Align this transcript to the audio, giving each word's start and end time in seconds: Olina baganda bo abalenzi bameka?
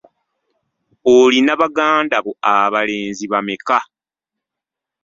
Olina 1.13 1.53
baganda 1.61 2.17
bo 2.25 2.31
abalenzi 2.53 3.25
bameka? 3.31 3.79